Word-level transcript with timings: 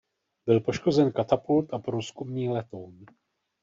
Byl 0.45 0.59
poškozen 0.59 1.11
katapult 1.11 1.73
a 1.73 1.79
průzkumný 1.79 2.49
letoun. 2.49 3.05